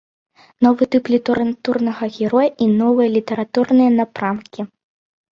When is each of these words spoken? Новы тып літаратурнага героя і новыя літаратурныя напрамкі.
Новы 0.67 0.85
тып 0.93 1.09
літаратурнага 1.15 2.05
героя 2.15 2.45
і 2.65 2.69
новыя 2.79 3.09
літаратурныя 3.17 3.91
напрамкі. 3.99 4.61